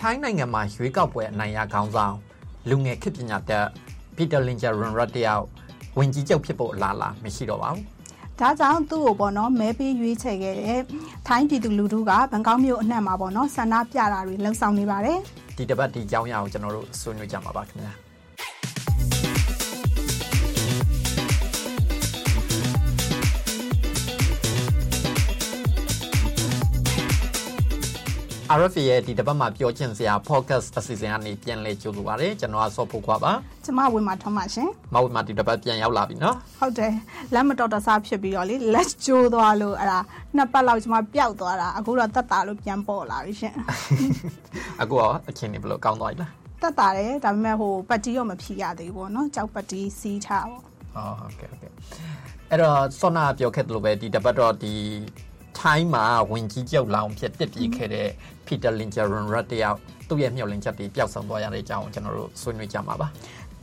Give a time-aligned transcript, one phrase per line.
[0.00, 2.16] ထိုင်းနိုင်ငံမှာရွေးကောက်ပွဲအနိုင်ရခေါင်းဆောင်
[2.68, 3.66] လူငယ်ခေတ်ပညာတတ်
[4.16, 5.44] ပီတာလင်ဂျာရွန်ရတ်တယောက်
[5.98, 7.84] ဝင်ကြီးချုပ်ဖြစ်ဖို့အလားအလာမရှိတော့ပါဘူး
[8.40, 10.80] ဒါကြောင့်သူ့ကိုပေါ့နော်မဲပေးရွေးချယ်ခဲ့တဲ့
[11.26, 15.18] ထိုင်းပြည်သူလူထုကဘန်ကောက်မြို့အနှံ့မှာပေါ့နော်ဆန္ဒပြတာတွေလှုံ့ဆော်နေပါတယ်
[15.56, 17.92] ဒီတပတ်ဒီအကြောင်းအရာကိုကျွန်တော်တို့ဆွေးနွေးကြမှာပါခင်ဗျာ
[28.58, 33.32] RFA ရဲ့ဒီတပတ်မှာပြောချင်စရာ focus အစီအစဉ်ကနေပြန်လဲကြိုဆိုပါရစေကျွန်တော်ကဆော့ဖို့ခွာပါ
[33.64, 36.94] ကျွန်မဝေမာထွန်းပါရှင်မဝေမာဒီတပတ်ပြန်ရောက်လာပြီနော်ဟုတ်တယ်
[37.34, 39.98] လက်မတော်တဆဖြစ်ပြီးတော့လေလက်ကျိုးသွားလို့အဲ့ဒါ
[40.36, 43.54] နှစ်ပတ်လောက်ကျွန်မပျောက်သွားတာအခုတော့တက်တာလို့ပြန်ပေါ်လာပြီရှင်
[44.82, 46.30] အခုရောအချင်းနေဘယ်လိုကောင်းသွားပြီလား
[46.62, 50.62] တက်တာတယ်ဒါပေမဲ့ဟိုပတ်တီရောမဖြီရသေးဘူးပေါ့နော်ကြောက်ပတ်တီစီးထားပေါ့
[50.96, 51.70] အော်ဟုတ်ကဲ့ဟုတ်ကဲ့
[52.50, 54.74] အဲ့တော့စောနာပြောခဲ့တယ်လို့ပဲဒီတပတ်တော့ဒီ
[55.58, 58.08] ထိုင်းမှာဝင်ကြီးကြောက်လောင်ဖြစ်တစ်ပြေခဲ့တဲ့
[58.46, 59.78] Peter Linger Runrat တယောက်
[60.08, 63.08] သူ့ရဲ့မျှော်လင့်ချက်တွေပျောက်ဆုံးသွားရတဲ့အကြောင်းကျွန်တော်တို့ဆွေးနွေးကြမှာပါ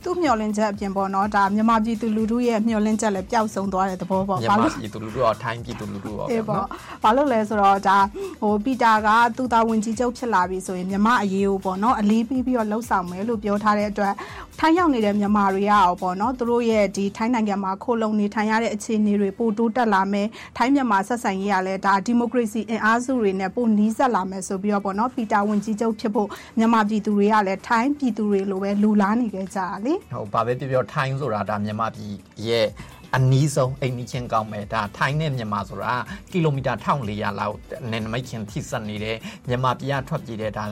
[0.04, 6.64] သူ့မျှော်လင့်ချက်အပြင်ပေါ့နော်ဒါမြန်မာပြည်သူလူထုရဲ့မျှော်လင့်ချက်လည်းပျောက်ဆုံးသွားတဲ့သဘောပေါ့ဘာလို့ပြည်သူလူထုရောထိုင်းပြည်သူလူထုရောအေးပေါ့
[7.02, 7.98] ဘာလို့လဲဆိုတော့ဒါ
[8.42, 14.14] ဟိုပီတာကသူ့သားဝင်ကြီးချုပ်ဖြစ်လာပြီဆိုရင်မြန်မာအရေးကိုပေါ့နော်အလေးပေးပြီးတော့လှုပ်ဆောင်မယ်လို့ပြောထားတဲ့အတွက်
[14.60, 32.12] ထိုင်းရောက်နေတဲ့မြန်မာတွေရောပေါ့နော်သူတို့ရဲ့ဒီထိုင်းနိုင်ငံမှာခိုလုံနေထိုင်ရတဲ့အခြေအနေတွေပိုတိုးတက်လာမယ်ထိုင်းမြန်မာဆက်ဆံရေးကလည်းဒါဒီမိုကရေစီအင်အားစုတွေနဲ့ပိုနီးစပ်လာမယ်ဆိုပြီးတော့ပေါ့နော်ပီတာဝင်ကြီးချုပ်ဖြစ်ဖို့မြန်မာပြည်သူတွေကလည်းထိုင်းပြည်သူတွေလိုပဲလူလားနေကြကြတာလေဟုတ်ပါပဲပြပြောထိုင်းဆိုတာဒါမြန်မာပြည်
[32.48, 32.68] ရဲ့
[33.16, 35.94] အနီးဆုံးအိမ်နီးချင်းကောင်းမယ်ဒါထိုင်းနဲ့မြန်မာဆိုတာ
[36.32, 37.56] ကီလိုမီတာ1400လောက်
[37.90, 39.16] နယ်နိမိတ်ချင်းထိစပ်နေတဲ့
[39.48, 40.64] မြန်မာပြည်ကထွက်ပြေးတဲ့ဒါ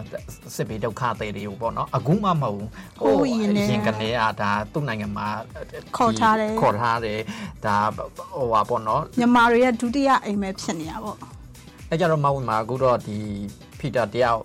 [0.56, 2.69] စစ်ဘေးဒုက္ခသည်တွေကိုပေါ့နော်အခုမှမဟုတ်ဘူး
[3.00, 3.33] ဟိုရ
[3.75, 5.28] င်ကနေကဒါသူ့နိုင်ငံမှာ
[5.97, 7.20] ခေါ်ထားတယ်ခေါ်ထားတယ်
[7.64, 7.77] ဒါ
[8.36, 11.17] ဟိုပါပေါ့နော်မြန်မာတွေရဲ့ဒုတိယအိမ်ပဲဖြစ်နေတာပေါ့
[11.91, 13.19] အဲကြတော့မဟုတ်မှာအခုတော့ဒီ
[13.78, 14.42] ဖီတာတယောက်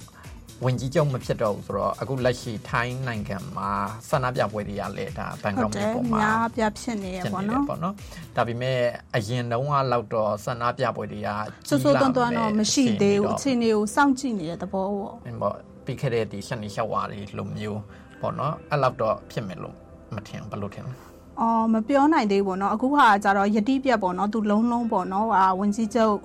[0.65, 3.71] ဝင်ကြီးချုပ်မဖြစ်တော့ဘူးဆိုတော့အခုလက်ရှိထိုင်းနိုင်ငံမှာ
[4.09, 7.93] ဆန္ဒပြပွဲတွေကလည်းဒါဘန်ကောက်မြို့ပေါ်မှာများပြဖြစ်နေရပေါ့နော်ပေါ့နော်
[8.35, 8.77] ဒါပေမဲ့
[9.15, 11.29] အရင်တုန်းကလောက်တော့ဆန္ဒပြပွဲတွေက
[11.69, 17.81] ဆိုးဆိုးတွန်းတွန်းတော့မရှိသေးဘူးအခြေအနေကိုစောင့်ကြည့်နေတဲ့သဘောပေါ့ပေါ့ပြီးခဲ့တဲ့ဒီရှက်နေရှောက်ဝါတွေလိုမျိုး
[18.21, 19.75] ပေါ့နော်အဲ့လောက်တော့ဖြစ်မယ်လို့
[20.15, 26.15] မထင်ဘယ်လိုထင်လဲ အော်မပြောနိုင်သေးဘူးပေါ့နော်အခုဟာကြတော့ယတိပြက်ပေါ့နော်သူလုံးလုံးပေါ့နော်ဟာဝင်ကြီးချုပ်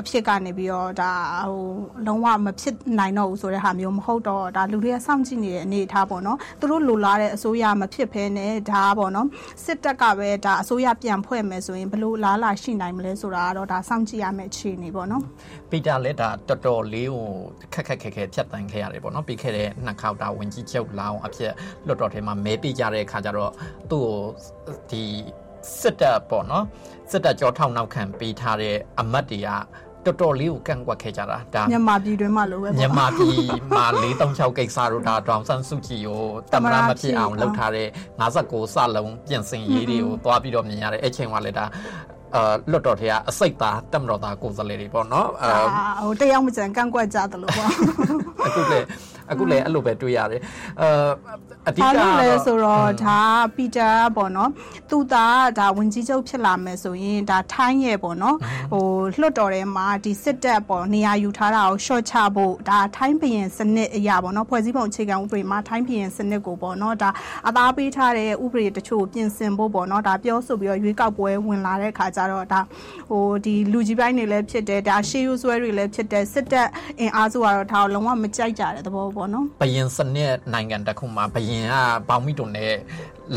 [0.00, 1.12] အဖြစ်ကနေပြီးတော့ဒါ
[1.48, 1.62] ဟို
[2.06, 9.26] လုံးဝမဖြစ်နိုင်တော့ဘူးဆိုတဲ့ဟာမျိုးမဟုတ်တော့ဒါလူတွေကစောင့်ကြည့်နေတဲ့အနေအထားပေါ့နော်သူတို့လိုလားတဲ့အစိုးရမဖြစ်ဖဲနဲ့ဒါပေါ့နော်
[9.64, 15.22] စစ်တပ်ကပဲဒါအစိုးရပြန်ဖွဲ့မယ်ဆိုရင်ဘလို့လားလာရှိနိုင်မလဲဆိုတာကတော့ဒါစောင့်ကြည့်ရမယ့်အခြေအနေပေါ့နော်
[15.70, 17.28] ပီတာလည်းဒါတော်တော်လေးကို
[17.74, 21.52] ခက်ခက်ခဲခဲဖြတ်တန်းခဲ့ရတယ်ပေါ့နော်ပြီးခဲ့တဲ့နှစ်ခေါက်တာဝင်ကြီးချုပ်လောင်းအဖြစ်
[21.86, 23.52] လွတ်တော်ထဲမှာမဲပေးကြတဲ့အခါကျတော့
[23.90, 24.06] သူ့
[24.65, 25.04] ကိုဒီ
[25.80, 26.64] စစ်တပ်ပေါ့နော်
[27.10, 29.48] စစ်တပ်ကြောထောက်နောက်ခံပေးထားတဲ့အမတ်တွေက
[30.06, 33.36] တော်တော်လေးကိုကန့်ကွက်ခဲ့ကြတာဒါမြန်မာပြည်တွင်းမှာလိုပဲပေါ့မြန်မာပြည်
[33.76, 33.86] မှာ
[34.22, 36.22] 436ကိစ္စတို့ဒါတောင်ဆန်းစုကြည်ကို
[36.52, 37.88] တမရမဖြစ်အောင်လုပ်ထားတဲ့
[38.26, 41.66] 59စလုံးပြင်ဆင်ရေးတွေကိုသွားပြီးတော့မြင်ရတဲ့အချိန်ကလည်းဒါ
[42.34, 45.50] အာလွတ်တော်ထဲကအစိတ်သားတက်မတော်သားကိုယ်စားလှယ်တွေပေါ့နော်အာ
[46.04, 47.68] ဟိုတယောက်မကျန်ကန့်ကွက်ကြတယ်လို့ပေါ့
[48.46, 48.78] အခုလေ
[49.30, 50.40] အခုလည်းအဲ့လိုပဲတွေ့ရတယ်
[50.80, 51.10] အာ
[51.68, 53.18] အဓိကဘာလို့လဲဆိုတော့ဒါ
[53.56, 54.50] ပီတာပေါ့နော်
[54.90, 58.36] သူသားဒါဝင်ကြီးချုပ်ဖြစ်လာမယ်ဆိုရင်ဒါထိုင်းရဲ့ပေါ့နော်
[58.72, 58.86] ဟို
[59.20, 67.10] လွတ်တော်ထဲမှာဒီစစ်တပ်ပေါ့နေရာယူထားတာကိုရှော့ချဖို့ဒါထိုင်းဘရင်စနစ်အရာပေါ့နော်ဖွဲ့စည်းပုံအခြေခံဥပဒေမှာထိုင်းဘရင်စနစ်ကိုပေါ့နော်ဒါ
[67.48, 72.60] အသားပေးထားတဲ့ဥပဒေတချို့ပြင်ဆင်ဖို့ပေါ့နော်ဒါပြောဆိုပြီးတော့ရွေးကောက်ပွဲဝင်လာတဲ့ခါကျတော့ဒါ
[73.10, 76.68] ဟိုဒီလူကြီးပိုင်းတွေလည်းဖြစ်တယ်ဒါရှေးရိုးဆွဲတွေလည်းဖြစ်တယ်စစ်တပ်
[77.00, 81.74] အင်အားစုကတော့ဒါလုံးဝမကြိုက်ကြတဲ့သဘောပေါ့နော်ဘရင်စနစ်နိုင်ငံတစ်ခုမှာဘရင်က
[82.08, 82.72] ဘောင်မီတုံနဲ့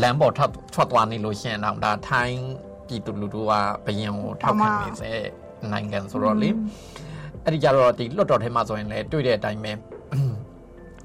[0.02, 2.40] လမ်းပေါ်ထွက်ထွက်သွားနေလို့ရှိရင်တော့ဒါထိုင်း
[2.86, 3.52] ပြည်သူလူထုက
[3.86, 5.12] ဘရင်ကိုထောက်ခံနေစေ
[5.72, 6.50] နိုင်ငံဆိုတော့လေ
[7.44, 9.72] အဲ့ဒီကြတော့ဒီလွတ်တော်ထဲမှာဆိုရင်လည်းတွေ့တဲ့အတိုင်းပဲ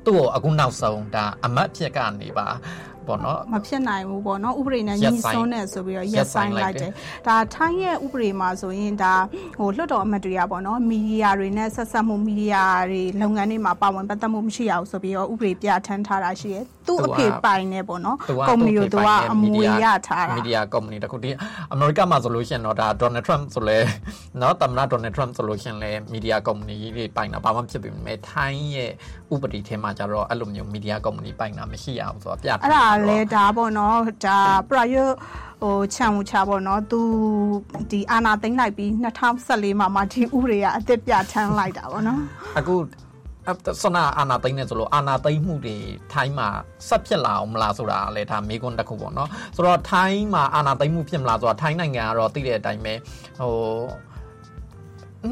[0.06, 2.48] သူ့ကိုအခုနောက်ဆုံးဒါအမတ်ဖြစ်ကနေပါ
[3.08, 6.92] ပေါ့နော်မဖြစ်နိုင်ဘူးပေါ့နော်ဥပဒေနဲ့ညီစွန်းတယ်ဆိုပြီးတော့ရက်ဆိုင်လိုက်တယ်
[7.28, 9.14] ဒါထိုင်းရဲ့ဥပဒေမှာဆိုရင်ဒါ
[9.58, 18.18] ဟိုလွှတ်တော်အမတ်တွေကပေါ့နော်မီဒီယာတွေနဲ့ဆက်ဆက်မှုမီဒီယာတွေလုပ်ငန်းတွေမှာပါဝင်ပတ်သက်မှုမရှိအောင်ဆိုပြီးတော့ဥပဒေပြဋ္ဌာန်းထားတာရှိတယ်သူ့အဖေပိုင်နေပေါ့နော်
[18.50, 21.36] ကုမ္ပဏီကိုသူကအမွေရထားတာမီဒီယာကုမ္ပဏီတခုတည်း
[21.74, 23.78] အမေရိကမှာဆိုလို့ရှိရင်တော့ဒါဒေါ်နယ်ထရမ့်ဆိုလဲ
[24.42, 28.92] နော်သမ္မတဒေါ်နယ်ထရမ့်ဆိုလို့ရှိရင်လဲမီဒီယာကုမ္ပဏီတွေပိုင်တာဘာမှဖြစ်ပြီမဲ့ထိုင်းရဲ့
[29.34, 34.40] ဥပဒေထဲမှာကျတော့အဲ့လိုမျိုးမီဒီယာကုမ္ပဏီပိုင်တာမရှိအောင်ဆိုတော့ပြထားအဲ့ဒါလဲဒါပေါ့နော်ဒါ
[34.70, 35.10] prior
[35.62, 37.00] ဟိုခြံမူချပေါ့နော်သူ
[37.92, 38.90] ဒီအာနာသိမ့်လိုက်ပြီး
[39.36, 42.20] 2014မှာမှဒီဥပဒေကအသစ်ပြဋ္ဌာန်းလိုက်တာပေါ့နော်
[42.58, 42.76] အခု
[43.84, 45.76] စနာအာနာသိမ့်နေဆိုလို့အာနာသိမ့်မှုတွေ
[46.14, 46.48] ထိုင်းမှာ
[46.88, 52.94] ဆက်ဖြစ်လာအောင်မလားဆိုတာလည်းဒါမေးခွန်းတစ်ခုပေါ့နော်ဆိုတော့ထိုင်းမှာအာနာသိမ့်မှုဖြစ်မလားဆိုတာထိုင်းနိုင်ငံကတော့သိတဲ့အတိုင်းပဲ
[53.40, 53.56] ဟို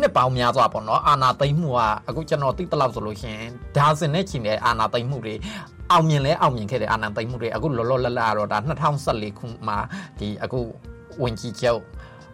[0.02, 3.40] နှစ်ပေါင်းများစွာပေါ့နော်အာနာသိမ့်မှုကအခုကျွန်တော်သိတလောက်ဆိုလို့ရှင်
[3.78, 5.36] ဒါစင်နဲ့ချီတဲ့အာနာသိမ့်မှုတွေ
[5.92, 8.58] အောင်မြင်လဲအောင်မြင်ခဲ့တဲ့အာနာသိမ့်မှုတွေအခုလောလောလတ်လတ်တော့ဒါ
[9.00, 9.78] 2014ခုမှာ
[10.20, 10.60] ဒီအခု
[11.22, 11.82] ဝင်ကြီးချုပ်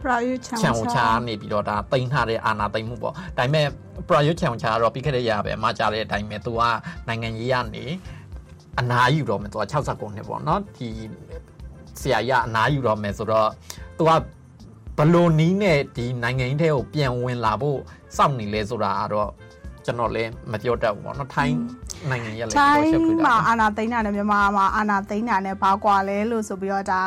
[0.04, 0.58] ပရာယုချန်
[0.94, 3.68] ချာနေပြီးတော့ဒါတိန်းထားတဲ့အာနာသိမ့်မှုပေါ့ဒါပေမဲ့
[4.08, 6.62] ပရာယုချန်ချာကတော့ပြီးခဲ့တဲ့ရပဲအမကြားတဲ့အတိုင်းပဲသူက
[7.08, 7.86] နိုင်ငံရေးကနေ
[8.80, 10.90] အနာယူတော့မယ်သူက69နှစ်ပေါ့နော်ဒီ
[12.02, 13.50] ဆရာရအနာယူတော့မယ်ဆိုတော့
[13.98, 14.12] သူက
[14.98, 17.80] ဘလို့နီးနဲ့ဒီနိုင်ငံရေးထဲကိုပြန်ဝင်လာဖို့
[18.18, 19.30] စောင့်နေလဲဆိုတာကတော့
[19.86, 21.58] ကျွန်တော်လည်းမပြောတတ်ဘူးပေါ့နော်ထိုင်း
[22.10, 22.56] နိုင်ငံရလည်းတော့
[22.92, 27.02] ရှက်ပြတာမှာအာနာသိန်းတာနဲ့မြန်မာမှာအာနာသိန်းတာနဲ့ဘာကွာလဲလို့ဆိုပြီးတော့ဒါ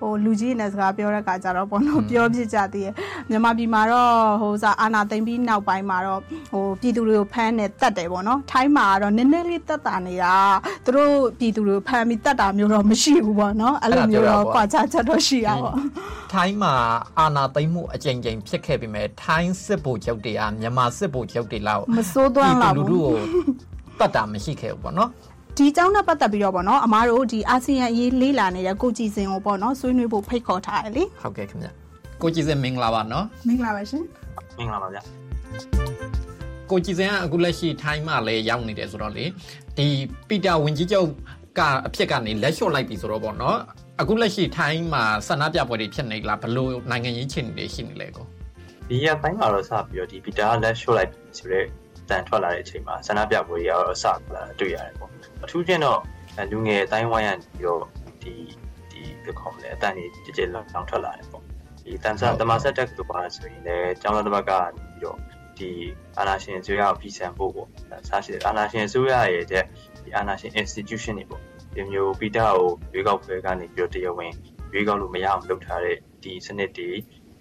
[0.00, 2.94] ဟိုလူကြီးနဲ့စကားပြောတဲ့ခါကျတော့ဘောနော်ပြောဖြစ်ကြသေးရဲ့
[3.30, 4.12] မြန်မာပြည်မှာတော့
[4.42, 6.20] ဟိုစားအာနာသိန်းပြီးနောက်ပိုင်းမှာတော့
[6.52, 10.34] ဟိုပြည်သူတွေကိုဖမ်းနေတတ်တယ်ပေါ့နော်ထိုင်းမှာတော့နည်းနည်းလေးတက်တာနေတာ
[10.84, 15.72] သူတို့ပြည်သူတွေကိုဖမ်းပြီးတက်တာမျိုးတော့မရှိဘူးပေါ့နော်အဲ့လိုမျိုးတော့ကွာခြားချက်တော့ရှိရပါ
[16.32, 16.74] ထိုင်းမှာ
[17.18, 23.18] အာနာသိန်းမှုအကြိမ်ကြိမ်ဖြစ်ခဲ့ပြီမဲ့ထိုင်းစစ်ဗိုလ်ချုပ်တွေကမြန်မာစစ်ဗိုလ်ချုပ်တွေလောက်မစိုးသွမ်းလောက်ဘူးလူတို့ကို
[24.00, 25.10] တတ်တာမရှိခဲ့ဘူးပေါ့နော်
[25.56, 31.68] ဒီအကြောင်းနဲ့ပတ်သက်ပြီးတော့ပေါ့နော်အမားတို့ဒီအာဆီယံအရေးလေးလာနေတဲ့ကိုကြည်စင်ကိုပေါ့နော်ဆွေးနွေးဖို့ဖိတ်ခေါ်ထားတယ်လေဟုတ်ကဲ့ခင်ဗျ
[32.22, 34.04] ကိုကြည်စင်မင်္ဂလာပါနော်မင်္ဂလာပါရှင်
[34.58, 34.98] မင်္ဂလာပါဗျ
[36.70, 39.24] ကိုကြည်စင်ကအခုလက်ရှိထိုင်းမှာလည်းရောက်နေတယ်ဆိုတော့လေ
[39.76, 39.86] ဒီ
[40.28, 41.08] ပီတာဝင်ကြီးချုပ်
[41.58, 43.58] ကအဖြစ်ကနေလက်လျှော့လိုက်ပြီဆိုတော့ပေါ့နော်
[44.00, 48.26] အခုလက်ရှိထိုင်းမှာဆန္ဒပြပွဲတွေဖြစ်နေလားဘလို့နိုင်ငံရေးခြေနေတွေရှိနေလဲကို
[48.88, 51.66] ဒီရပိုင်းမှာတော့စပြီးတော့ဒီပီတာကလက်လျှော့လိုက်ဆိုတော့
[52.10, 54.04] တန်ထွက်လာတဲ့အချိန်မှာဆန္ဒပြပွဲတွေကတော့စ
[54.34, 55.10] လာတွေ့ရတယ်ပေါ့
[55.44, 56.00] အထူးဖြင့်တော့
[56.50, 57.82] လူငယ်အတိုင်းဝိုင်းရပြီးတော့
[58.22, 58.32] ဒီ
[58.90, 61.42] ဒီဘယ်ခေါ်မလဲအတန်ကြီးကြည်ကြည်လောင်ထွက်လာတယ်ပေါ့
[61.84, 65.18] ဒီတန်ဆာတမဆက်တက်တို့ပါဆိုရင်လည်းကျောင်းတော်တစ်ပတ်ကနေပြီးတော့
[65.58, 65.70] ဒီ
[66.18, 67.68] အာနာရှင်အစိုးရကိုပြည်ဆန်ဖို့ပေါ့
[68.08, 69.64] စားရှိအာနာရှင်အစိုးရရဲ့တဲ့
[70.02, 71.42] ဒီအာနာရှင် institution တွေပေါ့
[71.74, 74.32] ဒီမျိုးပီတာကိုရွေးကောက်ပွဲကနေပြီးတော့တရားဝင်
[74.72, 76.90] ရွေးကောက်လို့မရအောင်လုပ်ထားတဲ့ဒီစနစ်တွေ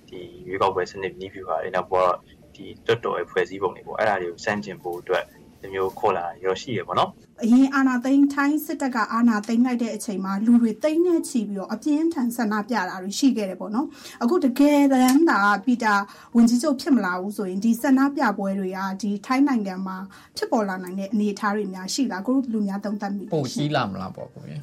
[0.10, 2.12] ဒီရွေးကောက်ပွဲစနစ်နီးပြူပါတယ်နောက်ပေါ်
[2.56, 5.24] ဒီတွတ်တော်ရဲ့ဖွဲ့စည်းပုံတွေပေါ့အဲ့ဒါတွေကိုစမ်းကျင်ဖို့အတွက်
[5.64, 7.10] ဒီမျိုးခေါ်လာရောရှိရပေါ့နော်
[7.44, 13.88] အရင်အာနာသိန်းထိုင်းစစ်တပ်ကအာနာသိန်းလိုက်တဲ့အချိန်မှာလူတွေတိတ်နေချီပြီးတော့အပြင်းထန်ဆန္ဒပြတာတွေရှိခဲ့တယ်ပေါ့နော်
[14.24, 15.94] အခုတကယ်တမ်းသာပီတာ
[16.36, 19.98] ဝင်ကြီးချုပ်ဖြစ်မလာဘူးဆိုရင်ဒီဆန္ဒပြပွဲတွေကဒီထိုင်းနိုင်ငံမှာ
[20.38, 24.62] ဖြစ်ပေါ်လာနိုင်တဲ့အနေအထားတွေများရှိလားကိုတို့လူများသုံးသပ်မိပိုရှိလာမလားပေါ့ကိုကြီး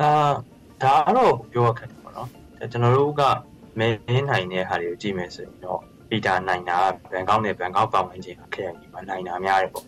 [0.00, 0.10] အာ
[0.82, 2.28] ဒါတော့ပြောရခက်တယ်ပေါ့နော်
[2.72, 3.22] ကျွန်တော်တို့က
[3.78, 5.80] မင်းနိုင်တဲ့ဟာတွေကိုကြည့်မယ်ဆိုရင်တော့
[6.10, 6.78] ပီတာနိုင်တာ
[7.12, 9.86] ဘန်ကောက်နဲ့ဘန်ကောက်ပတ်ဝန်းကျင်ခရိုင်ဒီမှာနိုင်တာများတယ်ပေါ့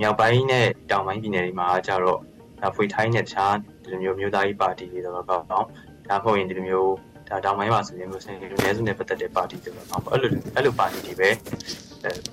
[0.00, 2.18] မြောက်ပိုင်းနဲ့တောင်ပိုင်းပြည်နယ်တွေမှာကျတော့
[2.60, 5.64] ဒါဖွေထိုင်းနဲ့တခြားဒီလိုမျိုးမျိုးသားရေးပါတီတွေတော့ပေါ့နော်
[6.08, 6.92] ဒါမှမဟုတ်ရင်ဒီလိုမျိုး
[7.28, 11.28] ဒါတောင်ပိုင်းမှာဆိုရင်မျိုးစင်လူနည်းစုနဲ့ပတ်သက်တဲ့ပါတီတွေပေါ့နော်အဲ့လိုအဲ့လိုပါတီတွေပဲ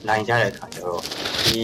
[0.07, 1.01] နိုင်ကြတဲ့အခါကျတော့
[1.45, 1.61] ဒီ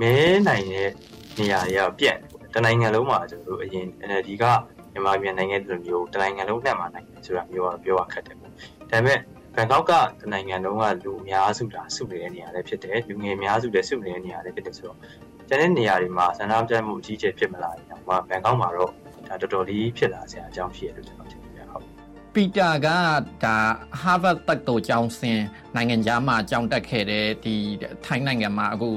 [0.00, 0.14] မဲ
[0.48, 0.90] နိုင်တဲ့
[1.38, 2.16] နေရာတွေကပြက်
[2.54, 4.44] တနိုင်ငံလုံးမှာကျွန်တော်တို့အရင် NLD က
[4.92, 8.56] မြန်မာပြည်နိုင်ငံဒီလိုမျိုးတနိုင်ငံလုံးနဲ့မှာနိုင်တယ်ဆိုတာမျိုးကပြောရခက်တယ်ပေါ့ဒါ
[8.90, 9.18] ပေမဲ့
[9.56, 9.92] ဘန်ကောက်က
[10.32, 14.98] နိုင်ငံလုံးကလူအများစုတာစုနေတဲ့နေရာလည်းဖြစ်တယ်လူငယ်အများစုလည်းစုနေတဲ့နေရာလည်းဖြစ်တယ်ဆိုတော့
[15.48, 18.90] ကျန်တဲ့နေရာတွေမှာဆန္ဒပြမှုအကြီးအကျယ်ဖြစ်မလာရင်တော့ဘန်ကောက်မှာတော့
[19.28, 21.84] ဒါတော်တော်လေးဖြစ်လာစရာအကြောင်းရှိတယ်လို့ကျွန်တော်ထင်တယ်ဟုတ်
[22.34, 22.88] ပီတာက
[23.44, 23.56] ဒါ
[24.02, 25.44] Harvard တက္ကသိုလ်ကျောင်းဆင်း
[25.76, 27.54] နိုင်ငံခြားမှာကျောင်းတက်ခဲ့တဲ့ဒီ
[28.06, 28.88] ထိုင်းနိုင်ငံမှာအခု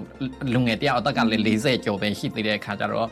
[0.53, 3.07] လူငယ်တယောက်အသက်ကလည်း40ကျော်ပဲရှိသေးတဲ့အခါကျတော့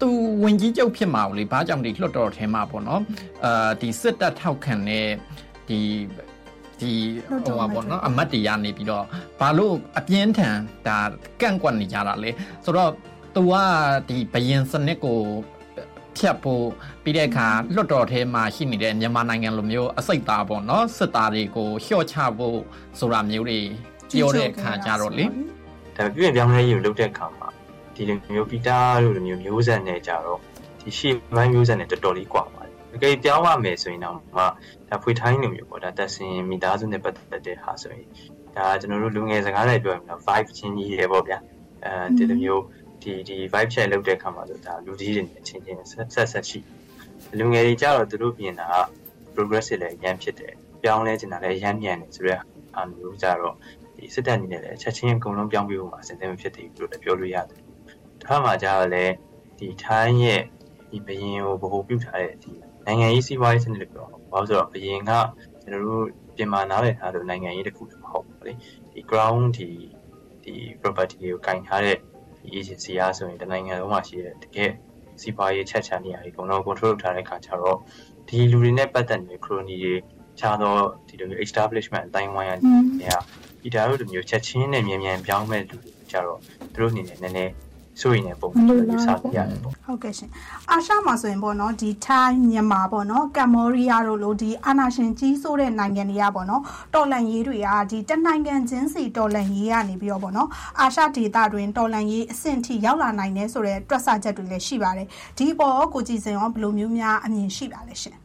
[0.00, 0.08] သူ
[0.42, 3.02] ဝင်ကြီးချုပ်ဖြစ်မှာလေဘာကြောင့်ဒီလွှတ်တော်ထဲမှာပေါ့နော်
[3.44, 5.08] အာဒီစစ်တပ်ထောက်ခံတဲ့
[5.68, 5.80] ဒီ
[6.80, 6.92] ဒီ
[7.44, 9.04] ဟိုပါပေါ့နော်အမတ်တရားနေပြီးတော့
[9.40, 10.98] ဘာလို့အပြင်းထန်ဒါ
[11.40, 12.30] ကန့်ကွက်နေကြတာလဲ
[12.64, 12.90] ဆိုတော့
[13.34, 13.54] သူက
[14.08, 15.20] ဒီဘယင်စနစ်ကို
[16.16, 16.64] ဖြတ်ဖို့
[17.02, 22.58] ပြီးတဲ့အခါလွတ်တော်ထဲမှာရှိနေတဲ့မြန်မာနိုင်ငံလိုမျိုးအစိတ်သားပေါ့နော်စစ်သားတွေကိုလျှော့ချဖို့
[22.98, 23.60] ဆိုတာမျိုးတွေ
[24.10, 25.24] ပြောတဲ့အခါကြတော့လေ
[25.96, 27.48] ဒါပြည့်ပြောင်းလဲရေးလုပ်တဲ့အခါမှာ
[27.94, 30.38] ဒီလိုမျိုးပီတာတို့လိုမျိုးမျိုးဆက်နဲ့ကြတော့
[30.80, 32.57] ဒီရှေ့ပိုင်းမျိုးဆက်နဲ့တော်တော်လေးကွာပါတယ်
[32.94, 34.16] အကယ်ပြောင်းရမယ်ဆိုရင်တော့
[34.88, 38.06] ဒါဖွေထိုင်းနေမျိုးပေါ့ဒါတက်စင်မိသားစုနဲ့ပတ်သက်တဲ့ဟာဆိုရင်
[38.56, 41.38] ဒါကျွန်တော်တို့လူငယ်စကားလိုက်ပြောရင်တော့ vibe ချင်းကြီးတယ်ပေါ့ဗျာ
[41.84, 42.62] အဲဒီလိုမျိုး
[43.02, 46.60] ဒီဒီ vibe check လုပ်တဲ့အခါမှာဆိုဒါလူကြီးတွေနဲ့ချင်းချင်းဆက်ဆက်ရှိ
[47.38, 48.76] လူငယ်တွေကြတော့သူတို့ပြင်တာက
[49.34, 50.52] progressive လည်းအရင်ဖြစ်တယ်
[50.82, 52.42] ပြောင်းလဲကျင်တာလည်းအရင်မြန်တယ်ဆိုတော့
[52.76, 53.54] အာမျိုးကြတော့
[53.96, 57.60] ဒီစစ်တပ်အနေနဲ့လည်းချက်ချင်းအကုန်လုံးပြောင်းပြဖို့မှာအဆင်သင့်မဖြစ်သေးဘူးလို့လည်းပြောလို့ရတယ်။
[58.22, 59.12] ဒါမှကြတော့လည်း
[59.58, 60.42] ဒီထိုင်းရဲ့
[60.90, 62.52] ဒီဘရင်ကိုဗဟိုပြုထားတဲ့ဒီ
[62.88, 65.12] နိုင်ငံရေးစီးပွားရေးစနစ်တွေပြောဘာလို့ဆိုတော့ဘရင်က
[65.62, 66.04] ကျွန်တော်တို့
[66.36, 68.52] ပြင်မာနားလည်ထားတဲ့နိုင်ငံရေးတစ်ခုမဟုတ်ဘူးလေ
[68.92, 69.68] ဒီ ground ဒီ
[70.44, 71.96] ဒီ property တွေကိုကင်ထားတဲ့
[72.40, 74.70] ဒီ agency အားဆိုရင်တနိုင်ငံလုံးမှာရှိတဲ့တကယ်
[75.20, 77.76] စီးပွားရေးချက်ချနေရာတွေအကုန်လုံး control လုပ်ထားတဲ့အခါကျတော့
[78.28, 79.94] ဒီလူတွေနဲ့ပတ်သက်နေတဲ့ crony တွေ
[80.40, 80.74] ခြားသော
[81.08, 82.52] ဒီလိုမျိုး establishment အတိုင်းဝိုင်းရ
[83.00, 83.14] နေရ
[83.62, 86.38] ဒီဒါတို့လိုမျိုးချက်ချင်းနဲ့မြန်မြန်ပြောင်းမဲ့လူတွေကြတော့
[86.72, 87.52] သူတို့အနေနဲ့နည်းနည်း
[88.00, 90.30] စိုးရင်တဲ့ပုံစံမျိုးယူဆရတယ်ပေါ့ဟုတ်ကဲ့ရှင်
[90.70, 96.62] အာရှမှာဆိုရင်ပေါ့နော်ဒီထိုင်းမြန်မာပေါ့နော်ကမ်မောရီးယားတို့လိုဒီအာနာရှင်ကြီးစိုးတဲ့နိုင်ငံတွေကပေါ့နော်
[96.94, 100.48] တော်လန်ရေးတွေကဒီတနိုင်ငံချင်းစီတော်လန်ရေးကနေပြီးတော့ပေါ့နော်
[100.80, 105.06] အာရှဒေသတွင်တော်လန်ရေးအဆင့်ထိရောက်လာနိုင်တယ်ဆိုတဲ့တွက်ဆချက်တွေလည်းရှိပါတယ်
[105.38, 108.16] ဒီပေါ်ကိုကြည်စင်ရောဘယ်လိုမျိုးများအမြင်ရှိပါလဲရှင်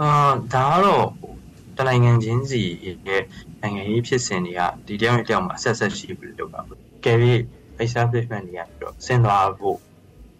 [0.00, 0.10] အာ
[0.52, 1.06] ဒါကတော့
[1.78, 3.22] တနိုင်ငံချင်းစီရဲ့
[3.62, 7.06] နိုင်ငံရေးဖြစ်စဉ်တွေကဒီတယောက်နဲ့တယောက်မှာဆက်ဆက်ရှိပြီးလုပ်တာပေါ့က
[7.76, 9.78] ယ်ပြီး establishment တွေကပြီးတော့ဆင်းသွားဖို့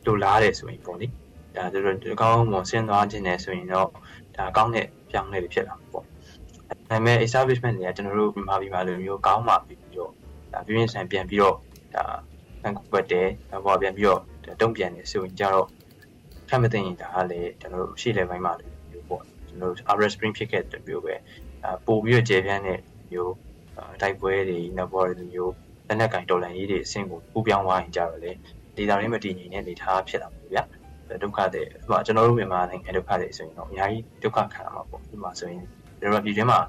[0.06, 1.06] လိုလားတယ်ဆိုရင်ပေါ့လေ
[1.56, 3.88] ဒါတို့တို့ကောင်းမွန်ဆင်းသွားခြင်းနဲ့ဆိုရင်တော့
[4.36, 10.12] ဒါကောင်းတဲ့ပြောင်းလဲတွေဖြစ်လာမှာပေါ့ဒါပေမဲ့ establishment တွေကကျွန်တော်တို့မြန်မာပြည်မှာလိုမျိုးကောင်းမှပြီးတော့
[10.52, 11.56] ဒါပြင်းပြင်းဆန်ပြန်ပြီးတော့
[11.94, 12.04] ဒါ
[12.62, 14.20] ဆန်ကွက်တယ်ဒါပေါ်ပြန်ပြီးတော့
[14.60, 15.66] တုံ့ပြန်နေဆိုရင်ကြတော့
[16.48, 21.14] ထပ်မသိရင်ဒါကလည်းကျွန်တော်တို့ရှေ့လေပိုင်းမှာလို့မျိုးပေါ့ကျွန်တော်တို့ Arab Spring ဖြစ်ခဲ့တဲ့မျိုးပဲ
[21.64, 22.80] အာပို့ပြီးတော့ကျေပြန်းတဲ့
[23.12, 23.34] မျိုး
[24.02, 25.52] တိုက်ပွဲတွေနောက်ပေါ်တဲ့မျိုး
[25.88, 28.32] လက်နက်ကင်တော်လန်ရေးတွေအဆင့်ကိုပူပြောင်းသွားရင်ကြတော့လေ
[28.76, 30.62] ဒေတာရင်းမတည်ငြိမ်တဲ့အနေထားဖြစ်လာမှာဗျာ
[31.22, 35.62] ဒုက္ခတွေဟိုကျွန်တော်တို့မြန်မာနိုင်ငံဒုက္ခတွေဆိုရင်တော့အများကြီးဒုက္ခခံရမှာပေါ့ဒီမှာဆိုရင်
[36.00, 36.60] ကျွန်တော်ပြည်တွင်းမှာ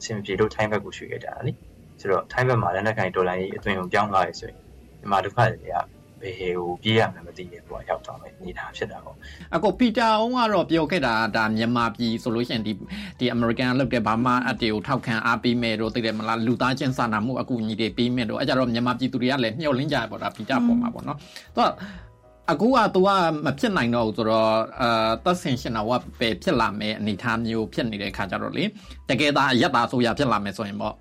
[0.00, 1.52] အဆင်ပြေလို့ထိုင်းဘက်ကိုရွှေ့ခဲ့ကြတာလေ
[2.00, 4.58] ဆိုတော့ထိုင်းဘက်မှာလက်နက်ကင်တော်လန်ရေးအသွင်ကိုပြောင်းသွားရဆိုရင်
[5.00, 5.76] မြန်မာဒုက္ခတွေက
[6.24, 9.16] ဘယ်ဟိုပြေးရမှမသိတဲ့ပုံရောက်သွားမယ်အနေထားဖြစ်တာပေါ့
[9.54, 12.72] အကိုပီတာအောင်ကတော့ပြောခဲ့တာဒါမြန်မာပြည်ဆိုလို့ရှိရင်ဒီ
[13.18, 21.18] ဒီအမေရိကန်လောက်တဲ့ဘာမှအတေကိုထောက်ခံအားပေးမယ်တော့သိတယ်မလားလူသားချင်းစာနာမှုအကူအညီတွေပေးမယ်တော့အဲကြတော့မြန်မာပြည်သူတွေကလည်းမျှော်လင့်ကြရပေါ့ဒါပီတာပေါ်မှာပေါ့နော်
[21.56, 21.68] သူက
[22.50, 23.08] အခုက तू က
[23.44, 24.50] မဖြစ်နိုင်တော့ဘူးဆိုတော့
[24.80, 28.64] အာသက်ဆင်ရှင်တော်ကပဲဖြစ်လာမယ်အနေထားမျိုးဖြစ်နေတဲ့ခါကြတော့လေ
[29.08, 30.94] တကယ်သားအရက်သားအစိုးရဖြစ်လာမယ်ဆိုရင်ပေါ့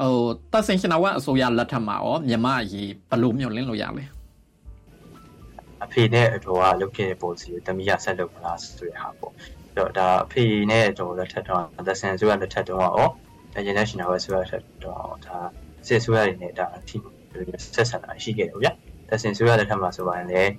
[0.00, 0.14] ဟို
[0.52, 4.17] သက်ဆင်ရှင်တော်ကအစိုးရလက်ထက်မှာရောမြန်မာအရေးဘယ်လိုမျှော်လင့်လို့ရလဲ
[5.84, 13.04] အဖေနဲ့အတော်ကလုပ်ခဲ့တဲ့ policy ကိုတမီးရဆက်လုပ်မလားဆိုတဲ့ဟာပေါ့အဲ့တော့ဒါအဖေနဲ့အတော်လက်ထက်တော့သဆန်ဆိုရလက်ထက်တော့ဩဒါ
[13.58, 15.36] international ဆိုရလက်ထက်တော့ဒါ
[15.86, 17.02] စစ်ဆိုရတွေနဲ့ဒါအထီး
[17.74, 18.72] ဆက်ဆံတာရှိခဲ့တယ်ဗျာ
[19.08, 20.52] သဆန်ဆိုရလက်ထက်မှာဆိုပါရင်လည်း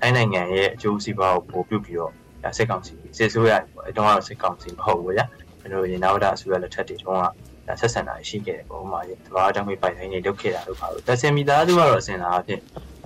[0.00, 2.12] တိုင်းနိုင်ငံရဲ့အကျိုးစီးပွားကိုပို့ပြုပြီးတော့
[2.44, 5.26] ဒါစစ်ကောင်စီစစ်ဆိုရပေါ့အတော့ကတော့စစ်ကောင်စီမဟုတ်ဘူးဗျာ
[5.60, 7.24] ကျွန်တော်ရေနာဝဒဆိုရလက်ထက်တွေတော့က
[7.66, 12.60] ဒါဆက်ဆံတာရှိခဲ့တယ်ပုံမှန်ရေတဘာတောင်းမိပိုင်တိုင်းတွေလုပ်ခဲ့တာလို့ပါလို့သဆန်မိသားစုကတော့အစင်လာအဖြစ်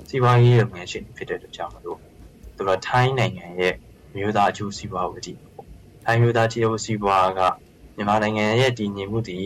[0.09, 1.99] စီးပွားရေးလုပ်ငန်းရှင်ဖြစ်တဲ့အတွက်ကြောင့်မလို့
[2.57, 3.75] သူတို့ထိုင်းနိုင်ငံရဲ့
[4.17, 5.67] မျိုးသားအကျိုးစီးပွားကိုကြည့်ပေါ့
[6.05, 7.41] ထိုင်းမျိုးသားအကျိုးစီးပွားက
[7.97, 9.45] မြန်မာနိုင်ငံရဲ့တည်ငြိမ်မှုတည်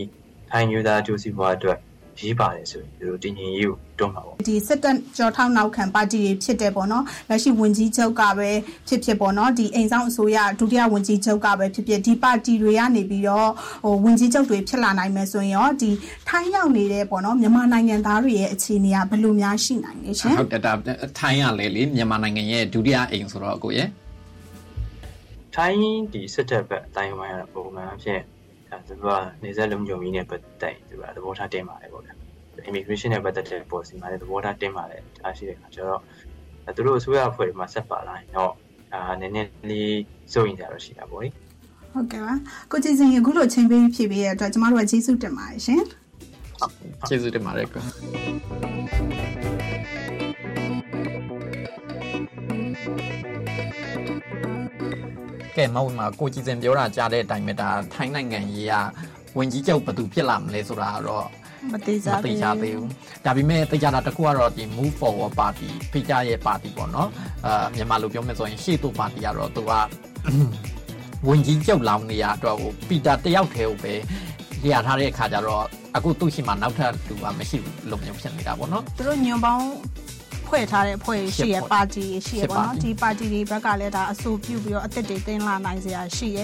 [0.49, 1.77] ထိုင်းမျိုးသားအကျိုးစီးပွားအတွက်
[2.21, 8.49] ရေးပါတယ်ဆိုရင်ဒီလိုတည်ငြိမ်ရေးကိုတွန်းမှာပေါ့ဒီစစ်တပ်ကြောထောက်နောက်ခံပါတီတွေဖြစ်တယ်ပေါ့နော်လက်ရှိဝန်ကြီးချုပ်ကပဲ
[8.87, 13.49] ဖြစ်ဖြစ်ပေါ့နော်ဒီအိမ်ဆောင်အစိုးရဒုတိယဝန်ကြီးချုပ်ကပဲဖြစ်ဖြစ်ဒီပါတီတွေကနေပြီးတော့
[13.83, 15.91] ဟိုဝန်ကြီးချုပ်တွေဖြစ်လာနိုင်မယ်ဆိုရင်ရောဒီ
[16.29, 20.73] ထိုင်းရောက်နေတဲ့ပေါ့နော်မြန်မာနိုင်ငံသားတွေရဲ့အခြေအနေကဘယ်လိုများရှိနိုင်လဲရှင်ဟုတ်တယ်ဒါ
[21.19, 23.89] ထိုင်းရလေလေမြန်မာနိုင်ငံရဲ့ဒုတိယအိမ်ဆိုတော့ကိုရဲ့
[25.55, 25.79] ထိုင်း
[26.13, 28.21] ဒီစစ်တပ်ဘက်အတိုင်းဝိုင်းရပုံမှန်အဖြစ်
[28.73, 29.07] ဒါသူက
[29.43, 32.13] နေဆက်လုံးကြုံကြီးနဲ့ပတ်သက်သူကသဘောထားတင်ပါတယ်ပေါ့ဗျာ
[32.69, 36.01] immigration နဲ့ပတ်သက်တဲ့ policy မှာလည်းသဘောထားတင်ပါတယ်အားရှိတဲ့အခါကျတော့
[36.75, 38.51] သူတို့အစိုးရအဖွဲ့တွေမှာဆက်ပါလာရင်တော့
[38.93, 39.99] ဒါနည်းနည်းလေး
[40.33, 41.29] စိုးရင်ကြတော့ရှိတာပေါ့လေ
[41.93, 42.33] ဟုတ်ကဲ့ပါ
[42.71, 45.83] ကိုကြည်စင်အခုလိုချိန်ပေးဖြည့်ပေးရတဲ့အတွက်ကျမတို့ကကျေးဇူးတင်ပါတယ်ရှင်
[47.07, 47.83] ကျေးဇူးတင်ပါတယ်ကွာ
[55.57, 58.73] ကဲမဟုတ်မှာကိုကြည်စင်ပြောတာကြားတဲ့အတိုင်းပဲဒါထိုင်းနိုင်ငံကြီးက
[59.37, 61.27] ဝင်ကြီးချုပ်ဘယ်သူဖြစ်လာမလဲဆိုတာတော့
[61.71, 62.89] မသေးမစားသိကြသေးဘူး
[63.25, 67.09] ဒါပေမဲ့သိကြတာတစ်ခုကတော့ဒီ move forward party ဖိကြရဲ့ party ပေါ့နော်
[67.45, 69.71] အာမြန်မာလိုပြောမယ်ဆိုရင်ရှေ့တူပါတီကတော့သူက
[71.27, 73.93] ဝင်ကြီးကျုပ်လောင်နေရအတွက်ဟိုပီတာတယောက်တည်းကိုပဲ
[74.63, 79.65] လျာထားတဲ့အခါကျတော့အခုသူ့ရှိမှနောက်ထပ်သူကမရှိဘူးလို့မျိုးဖြစ်နေတာပေါ့နော်သူတို့ညွန်ပေါင်း
[80.53, 86.39] ဖွဲ့ထားတဲ့ဖွဲ့ရှိရရှစ်ဖွဲ့ပါတီရှိရရှစ်ပေါ့ပါတီနော်ဒီပါတီတွေဘက်ကလည်းဒါအဆိုပြုပြီးတော့အသက်တွေတင်လာနိုင်စရာရှိရ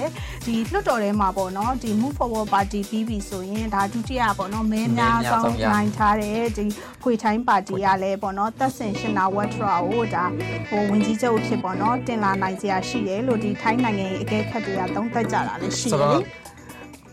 [0.46, 6.66] ဒီလွှတ်တော်ထဲမှာပေါ့နော်ဒီ move forward party ပြီးပြီဆိုရင်ဒါဒုတိယပေါ့နော်မဲများဆုံးနိုင်ထားတဲ့ဒီ
[7.04, 10.26] ခွေထိုင်းပါတီကလည်းပေါ့နော်သက်စင်ရှင်နာဝက်ထရာကိုဒါ
[10.70, 16.20] ဟိုဝင်ကြီးချုပ်အဖြစ်ပေါ့နော်တင်လာနိုင်စရာရှိတယ်လို့ဒီထိုင်းနိုင်ငံရဲ့အကဲခတ်တွေကသုံးသပ်ကြတာလည်းရှိဆိုတယ်တော့လေ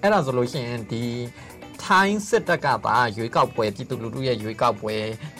[0.03, 1.03] အဲ့ဒါဆိုလို့ရှိရင်ဒီ
[1.87, 4.95] ထိုင်းစစ်တပ်ကပါရွေးကောက်ပွဲပြည်သူလူထုရဲ့ရွေးကောက်ပွဲ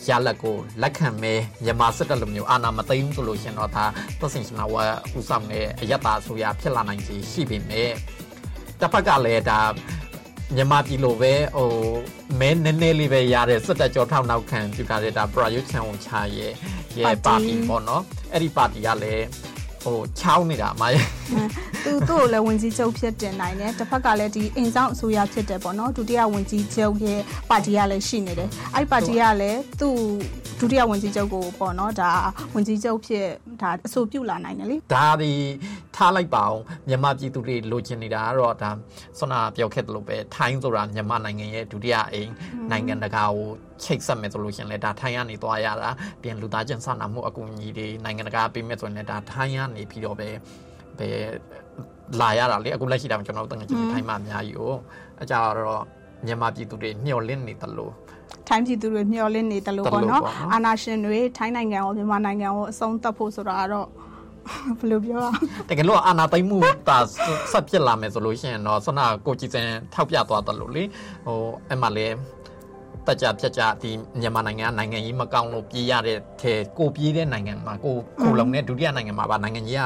[0.08, 1.34] ရလက်ကိုလက်ခံမဲ
[1.64, 3.84] မြန်မာစစ်တပ်လိုမျိုးအာဏာမသိမ်းဘူးဆိုလို့ရှိရင်တော့ဒါ
[4.20, 4.82] သက်စင်ရှင်နာဝါ
[5.18, 7.90] ဥဆောင်တဲ့အယက်တာဆိုရဖြစ်လာနိုင်ခြေရှိပေမဲ့
[8.80, 9.60] တစ်ဖက်ကလည်းဒါ
[10.54, 11.70] မြန်မာပြည်လိုပဲဟို
[12.40, 16.52] မဲနည်းနည်းလေးပဲရတဲ့စစ်တပ်ကြောထောက်နောက်ခံပြုကြတဲ့ဒါပရာယုချန်ဝန်ချာရဲ့
[16.98, 19.24] ရဲ့ပါတီပေါ့နော်အဲ့ဒီပါတီကလည်း
[19.84, 21.06] ဟိုချောင်းနေတာအမရဲ့
[21.86, 29.96] သူသူ့ကိုလည်းဝင်ကြီးချုပ်ဖြစ်တင်နိုင်တယ်တစ်ဖက်ကလည်းဒီအိမ်ဆောင်အစိုးရဖြစ်တယ်ပေါ့နော်ဒုတိယဝင်ကြီးချုပ်ရဲ့ပါတီကလည်းရှိနေတယ်အဲ့ဒီပါတီကလည်းသူ့
[30.60, 32.10] ဒုတိယဝန်ကြီးချုပ်ကိုပေါ့နော်ဒါ
[32.54, 33.26] ဝန်ကြီးချုပ်ဖြစ်
[33.62, 35.32] ဒါအဆိုပြုလာနိုင်တယ်လေဒါဒီ
[35.96, 38.70] ထားလိုက်ပါအောင်မြန်မာပြည်သူတွေလိုချင်နေတာကတော့ဒါ
[39.18, 42.30] ဆွမ်းနာပြောခဲ့တယ်လို့ပဲထိုင်းဆိုတာမြန်မာနိုင်ငံရဲ့ဒုတိယအိမ်
[42.70, 43.48] နိုင်ငံတကာကို
[43.82, 45.90] ချိတ်ဆက်မယ်ဆိုလို့ရှင်လဲဒါထိုင်းကနေသွားရတာ
[46.22, 50.28] ပြင်လူသားချင်းစာနာမှုအကူအညီတွေနိုင်ငံတကာပေးမယ်ဆိုရင်လည်းဒါထိုင်းကနေပြီးတော့ပဲ
[50.98, 51.08] ပဲ
[52.20, 54.72] လာရတာလေအခုလက်ရှိတာကျွန်တော်တို့တကယ်ချင်းထိုင်းမှာအများကြီးကို
[55.22, 55.82] အကြတော့
[56.26, 57.92] မြန်မာပြည်သူတွေမျှော်လင့်နေတယ်လို့
[58.48, 60.22] ထိုင်းပြည်သူတွေမျှော်လင့်နေတယ်လို့ပေါ့နော်
[60.52, 63.88] အာနာရှင်တွေထိုင်းနိုင်ငံကိုမြန်မာနိုင်ငံကိုအဆုံးသတ်ဖို့ဆိုတာကတော့
[64.78, 65.26] ဘယ်လိုပြောရ
[65.68, 66.58] တကယ်လို့အာနာသိမ့်မှု
[66.88, 66.98] တာ
[67.52, 70.82] ဆက်ဖြစ်လာမယ်ဆိုလို့ရှိရင်တော့ဆွမ်းနာကိုကြည်စင်ထောက်ပြသွားတယ်လို့လေ
[71.26, 72.06] ဟိုအဲ့မှာလေ
[73.06, 79.82] တက်ကြပြက်ကြဒီမြန်မာနိုင်ငံနိုင်ငံကြီးမကောင်းလို့ပြေးရတဲ့ထဲကိုပြေးတဲ့နိုင်ငံမှာကိုကိုလုံတဲ့ဒုတိယနိုင်ငံမှာပါနိုင်ငံကြီးက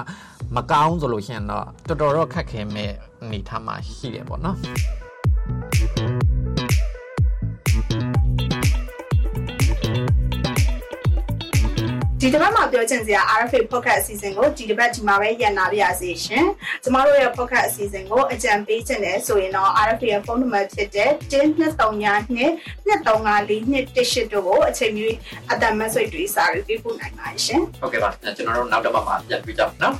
[0.57, 2.91] မကောင်းဆိုလို့ရှိရင်တော့တော်တော်တော့ခက်ခဲမဲ့
[3.23, 4.57] အနေထားမှာရှိတယ်ပေါ့နော်
[12.23, 16.47] ဒီတစ်ပတ်မှာပြောချင်စရာ RFA podcast အစီအစဉ်ကိုဒီတစ်ပတ်ဒီမှာပဲရန်နာပြရစီရှင်
[16.83, 22.47] ကျမတို့ရဲ့ podcast အစီအစဉ်ကိုအကြံပေးချင်တယ်ဆိုရင်တော့ RFA ရဲ့ဖုန်းနံပါတ်ဖြစ်တဲ့12392
[22.87, 25.07] 234218တို့ကိုအချိန်မီ
[25.53, 29.95] အတန်မက်ဆေ့တွေစာတွေပေးပို့နိုင်ပါတယ်ရှင်ဟုတ်ကဲ့ပါကျွန်တော်တို့နောက်တစ်ပတ်မှာပြန်တွေ့ကြပါနော်